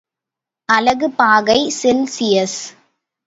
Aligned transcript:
அலகு 0.69 1.09
பாகை 1.11 1.59
செல்சியஸ். 1.81 2.59